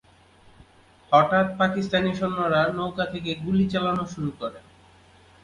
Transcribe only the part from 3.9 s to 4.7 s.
শুরু করে।